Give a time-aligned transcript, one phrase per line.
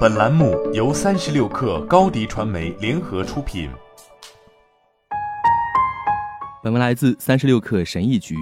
[0.00, 3.70] 本栏目由三十六氪高低传媒联合出品。
[6.62, 8.34] 本文来自三十六氪神译局。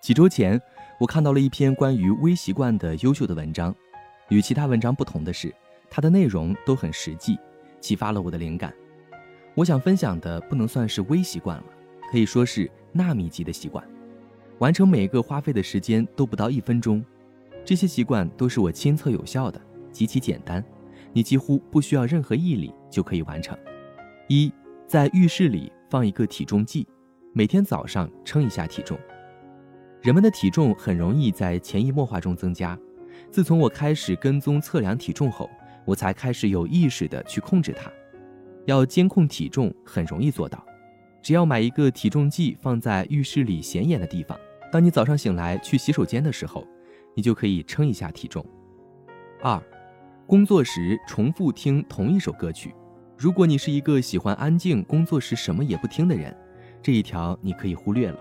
[0.00, 0.60] 几周前，
[0.98, 3.72] 我看到了一篇关于微习惯的优秀的文章，
[4.28, 5.54] 与其他文章不同的是，
[5.88, 7.38] 它的内容都很实际，
[7.80, 8.74] 启发了我的灵感。
[9.54, 11.64] 我想分享的不能算是微习惯了，
[12.10, 13.86] 可以说是纳米级的习惯，
[14.58, 17.04] 完成每个花费的时间都不到一分钟。
[17.64, 19.60] 这些习惯都是我亲测有效的，
[19.96, 20.62] 极其简单，
[21.14, 23.56] 你几乎不需要任何毅力就可以完成。
[24.28, 24.52] 一，
[24.86, 26.86] 在浴室里放一个体重计，
[27.32, 28.98] 每天早上称一下体重。
[30.02, 32.78] 人们的体重很容易在潜移默化中增加。
[33.30, 35.48] 自从我开始跟踪测量体重后，
[35.86, 37.90] 我才开始有意识的去控制它。
[38.66, 40.62] 要监控体重很容易做到，
[41.22, 44.38] 只要买一个体重计放在浴室里显眼的地方，
[44.70, 46.66] 当你早上醒来去洗手间的时候。
[47.18, 48.44] 你就可以称一下体重。
[49.40, 49.58] 二，
[50.26, 52.74] 工作时重复听同一首歌曲。
[53.16, 56.36] 如果你是一个喜欢安静、工作时什么也不听的人，
[56.82, 58.18] 这一条你可以忽略了。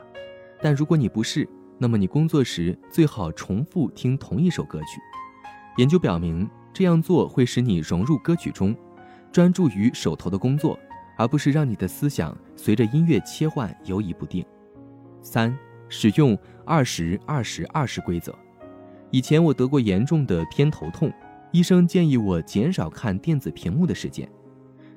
[0.62, 5.02] 但如果你不是，那么你工作时最好重复听同一首歌曲。
[5.78, 8.76] 研究表明，这样做会使你融入歌曲中，
[9.32, 10.78] 专注于手头的工作，
[11.18, 14.46] 而不是让你的思想随着音乐切换游移不定。
[15.24, 15.58] 三，
[15.90, 18.32] 使用二十二十二十规则。
[19.10, 21.12] 以前我得过严重的偏头痛，
[21.56, 24.30] 医生建议我减少看电子屏幕的时间，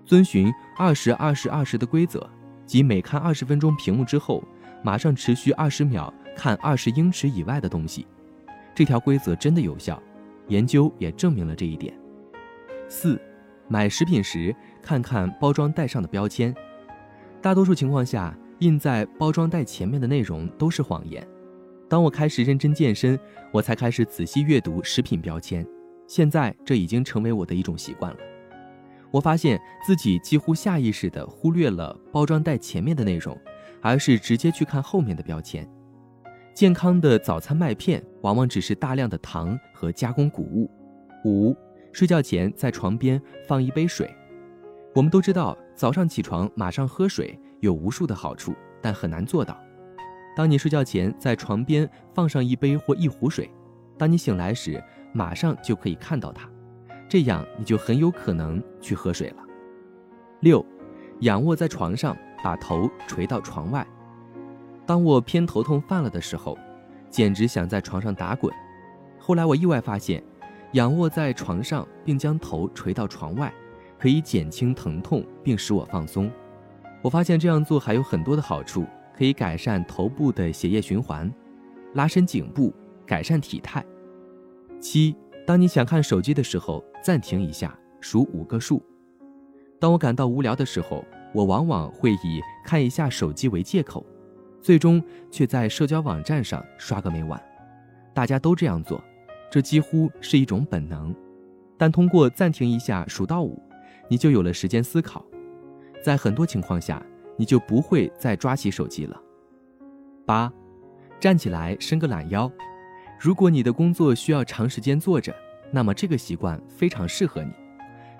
[0.05, 2.29] 遵循二十二十二十的规则，
[2.67, 4.43] 即每看二十分钟屏幕之后，
[4.83, 8.05] 马上持续二十秒看二十英尺以外的东西。
[8.75, 10.03] 这条规则真的有效，
[10.49, 11.97] 研究也证明了这一点。
[12.89, 13.21] 四，
[13.69, 16.53] 买食品时看看包装袋上的标签，
[17.41, 21.25] 大多数情况下印在包装袋前面的内容都是谎言。
[21.89, 23.17] 当我开始认真健身，
[23.53, 25.65] 我才开始仔细阅读食品标签。
[26.09, 28.19] 现在这已经成为我的一种习惯了。
[29.13, 33.39] 我发现自己几乎下意识地忽略了包装袋前面的内容，
[33.81, 35.69] 而是直接去看后面的标签。
[36.53, 40.69] 健康的早餐麦片往往只是大量的糖和加工谷物。
[41.25, 41.57] 五，
[41.93, 44.13] 睡觉前在床边放一杯水。
[44.95, 49.57] 我们都知道，早上起床马上喝水有无数的好处，但很难做到。
[50.37, 53.49] 当你睡觉前在床边放上一杯或一壶水，
[53.97, 54.83] 当你醒来时
[55.13, 56.49] 马上就可以看到它，
[57.09, 59.37] 这样你就很有可能去喝水了。
[60.41, 60.65] 六，
[61.21, 63.87] 仰卧在床上，把头垂到床外。
[64.87, 66.57] 当我偏头痛犯了的时候，
[67.11, 68.53] 简直想在床上打滚。
[69.19, 70.23] 后来我意外发现，
[70.73, 73.53] 仰卧在床上并将头垂到床外，
[73.99, 76.31] 可以减轻疼痛并使我放松。
[77.03, 78.87] 我发现这样做还有很多的好处。
[79.17, 81.29] 可以改善头部的血液循环，
[81.95, 82.73] 拉伸颈部，
[83.05, 83.85] 改善体态。
[84.81, 85.17] 七，
[85.47, 88.83] 当你想看手机的时候，暂停一下，数五个数。
[89.79, 94.05] 当我感到无聊的时候，我往往会以看一下手机为借口，
[94.61, 97.41] 最终却在社交网站上刷个没完。
[98.15, 99.03] 大家都这样做，
[99.51, 101.15] 这几乎是一种本能。
[101.77, 103.63] 但通过暂停一下，数到五，
[104.09, 105.25] 你就有了时间思考。
[106.03, 107.03] 在很多情况下。
[107.41, 109.17] 你就不会再抓起手机了。
[110.27, 110.53] 八，
[111.21, 112.51] 站起来伸个懒腰。
[113.19, 115.35] 如果你的工作需要长时间坐着，
[115.73, 117.51] 那么这个习惯非常适合你。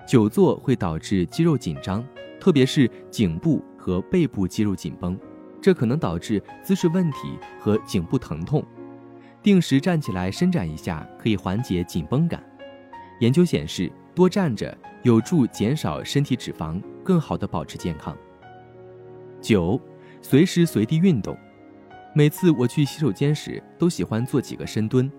[0.05, 2.05] 久坐会导致肌肉紧张，
[2.37, 5.17] 特别是颈部和背部肌肉紧绷，
[5.61, 8.61] 这可能导致姿势问题和颈部疼痛。
[9.41, 12.43] 定时站起来伸展一下，可以缓解紧绷感。
[13.21, 18.15] 研究显示，多站着有助减少身体脂肪，更好的保持健康。
[19.39, 19.79] 九，
[20.21, 21.37] 随时随地运动。
[22.13, 25.09] 每次我去洗手间时，都喜欢做几个深蹲；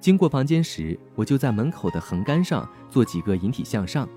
[0.00, 4.08] 经过房间时，我就在门口的横杆上做几个引体向上。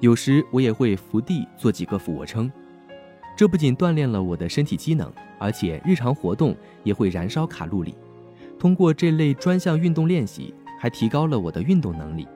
[0.00, 2.50] 有时我也会伏地做几个俯卧撑。
[3.36, 7.94] 这不仅锻炼了我的身体机能，而且日常活动也会燃烧卡路里。
[8.58, 12.28] 通过这类专项运动练习，还提高了我的运动能力。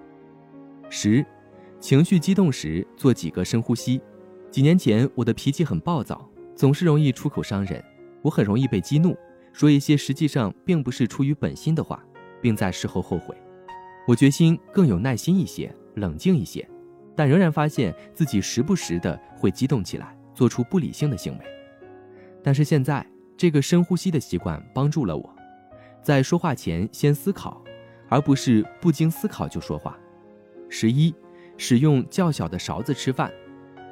[0.90, 1.24] 十，
[1.78, 4.00] 情绪激动时做几个深呼吸。
[4.50, 6.28] 几年前，我的脾气很暴躁。
[6.56, 7.80] 总是容易出口伤人，
[8.20, 9.16] 我很容易被激怒，
[9.58, 12.00] 说一些实际上并不是出于本心的话，
[12.40, 13.36] 并在事后后悔。
[14.06, 16.64] 我决心更有耐心一些，冷静一些，
[17.16, 21.44] 但仍然发现自己时不时的会激动起来，做出不理性的行为。
[22.40, 23.04] 但是现在，
[23.36, 25.36] 这个深呼吸的习惯帮助了我，
[26.04, 27.60] 在说话前先思考，
[28.08, 29.98] 而不是不经思考就说话。
[30.68, 31.12] 十一，
[31.56, 33.28] 使用较小的勺子吃饭。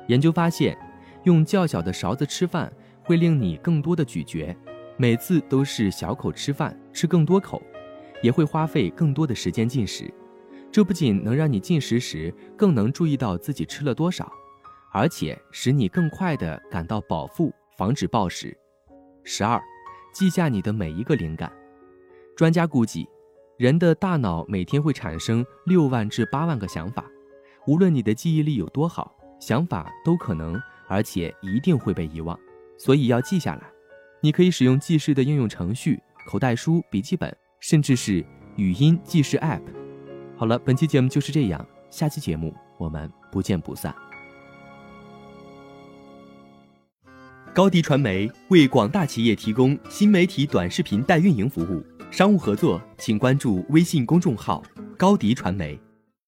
[0.07, 0.79] 研究发现。
[1.25, 2.73] 用较小的勺子吃饭
[3.03, 4.57] 会令你更多的咀嚼，
[4.97, 7.63] 每次都是小口吃饭，吃更多口，
[8.23, 10.13] 也会花费更多的时间进食。
[10.73, 14.31] 这不仅能让你进食时更能注意到自己吃了多少，
[14.93, 18.57] 而且使你更快地感到饱腹，防止暴食。
[19.23, 19.63] 十二，
[20.15, 21.53] 记下你的每一个灵感。
[22.35, 23.07] 专家估计，
[23.59, 27.05] 人的大脑每天会产生六万至八万个想法，
[27.67, 32.39] 无论你的记忆力有多好，想法都可能而且一定会被遗忘，
[32.79, 33.76] 所以要记下来。
[34.27, 38.27] 你可以使用记事的应用程序、口袋书、笔记本，甚至是
[38.57, 39.63] 语音记事 App。
[40.37, 43.95] 好了，本期节目就是这样，下期节目我们不见不散。
[47.55, 54.61] 高迪传媒为广大企业提供新媒体短视频代运营服务，商务合作请关注微信公众号
[54.99, 55.79] “高迪传媒”。